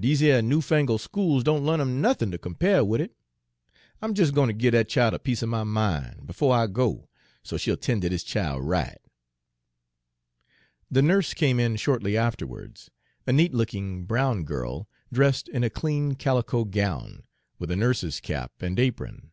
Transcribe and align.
Dese 0.00 0.22
yer 0.22 0.40
new 0.40 0.62
fangle' 0.62 0.96
schools 0.98 1.44
don' 1.44 1.62
l'arn 1.66 1.82
'em 1.82 2.00
nothin' 2.00 2.30
ter 2.30 2.38
compare 2.38 2.82
wid 2.82 2.98
it. 2.98 3.14
I'm 4.00 4.14
jes' 4.14 4.30
gwine 4.30 4.48
ter 4.48 4.54
give 4.54 4.72
dat 4.72 4.88
gal 4.88 5.14
a 5.14 5.18
piece 5.18 5.42
er 5.42 5.46
my 5.46 5.64
min', 5.64 6.24
befo' 6.24 6.48
I 6.50 6.66
go, 6.66 7.10
so 7.42 7.58
she'll 7.58 7.76
ten' 7.76 8.00
ter 8.00 8.08
dis 8.08 8.22
chile 8.24 8.58
right." 8.58 8.96
The 10.90 11.02
nurse 11.02 11.34
came 11.34 11.60
in 11.60 11.76
shortly 11.76 12.16
afterwards, 12.16 12.90
a 13.26 13.34
neat 13.34 13.52
looking 13.52 14.06
brown 14.06 14.44
girl, 14.44 14.88
dressed 15.12 15.46
in 15.46 15.62
a 15.62 15.68
clean 15.68 16.14
calico 16.14 16.64
gown, 16.64 17.24
with 17.58 17.70
a 17.70 17.76
nurse's 17.76 18.18
cap 18.18 18.52
and 18.62 18.80
apron. 18.80 19.30